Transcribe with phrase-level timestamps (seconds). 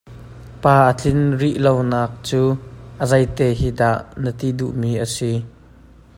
[0.61, 2.41] Pa a tlin rih lo naak cu
[3.03, 5.31] a zeite hi dah na ti duhmi a si?